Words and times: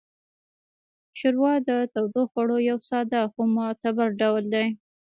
ښوروا 1.17 1.53
د 1.69 1.69
تودوخوړو 1.93 2.57
یو 2.69 2.77
ساده 2.89 3.21
خو 3.31 3.41
معتبر 3.55 4.07
ډول 4.21 4.43
دی. 4.53 4.67